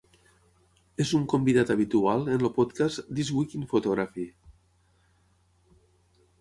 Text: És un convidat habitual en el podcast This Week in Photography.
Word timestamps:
És 1.03 1.11
un 1.17 1.27
convidat 1.33 1.73
habitual 1.75 2.25
en 2.25 2.33
el 2.47 2.51
podcast 2.57 3.05
This 3.19 3.31
Week 3.37 3.55
in 3.61 3.69
Photography. 3.77 4.29